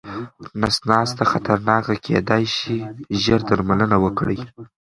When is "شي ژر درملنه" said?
2.55-3.97